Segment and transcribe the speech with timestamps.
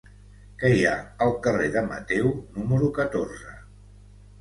[0.63, 0.93] Què hi ha
[1.27, 3.59] al carrer de Mateu número catorze?